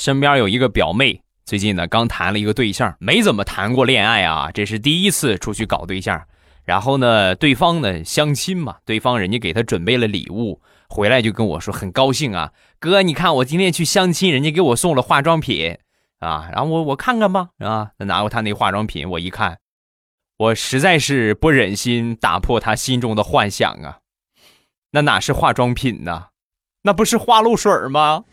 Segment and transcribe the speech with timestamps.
[0.00, 6.24] 身边有一个表妹，最近呢刚谈了一个对象，没怎么谈过恋爱啊，这是第一次出去搞对象。
[6.64, 15.76] 然后呢，对方呢相亲嘛，对方人家给他准备了礼物，回来就跟我说很高兴啊，哥，你看我今天去相亲，人家给我送了化妆品
[16.20, 19.58] 啊，然后我我看看吧，啊，拿过他那化妆品，我一看，
[20.38, 23.98] 我实在是不忍心打破他心中的幻想啊，
[24.92, 26.28] 那哪是化妆品呢，
[26.84, 28.24] 那不是花露水吗？